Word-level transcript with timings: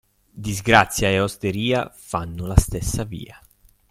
Disgrazia 0.47 1.09
e 1.09 1.19
osteria 1.21 1.91
fanno 1.93 2.47
la 2.47 2.57
stessa 2.57 3.03
via. 3.03 3.39